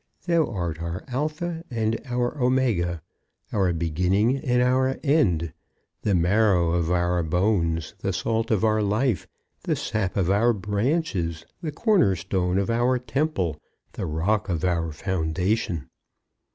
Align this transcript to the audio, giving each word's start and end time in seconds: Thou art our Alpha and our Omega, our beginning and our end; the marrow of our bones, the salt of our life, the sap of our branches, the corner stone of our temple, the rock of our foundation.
Thou 0.25 0.47
art 0.49 0.81
our 0.81 1.03
Alpha 1.09 1.63
and 1.69 2.01
our 2.05 2.35
Omega, 2.41 3.03
our 3.53 3.71
beginning 3.71 4.35
and 4.39 4.59
our 4.59 4.97
end; 5.03 5.53
the 6.01 6.15
marrow 6.15 6.71
of 6.71 6.89
our 6.89 7.21
bones, 7.21 7.93
the 7.99 8.11
salt 8.11 8.49
of 8.49 8.63
our 8.63 8.81
life, 8.81 9.27
the 9.65 9.75
sap 9.75 10.17
of 10.17 10.31
our 10.31 10.53
branches, 10.53 11.45
the 11.61 11.71
corner 11.71 12.15
stone 12.15 12.57
of 12.57 12.71
our 12.71 12.97
temple, 12.97 13.61
the 13.93 14.07
rock 14.07 14.49
of 14.49 14.63
our 14.65 14.91
foundation. 14.91 15.87